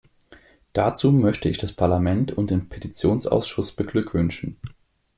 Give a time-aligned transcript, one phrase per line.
[0.73, 4.57] Dazu möchte ich das Parlament und den Petitionsausschuss beglückwünschen.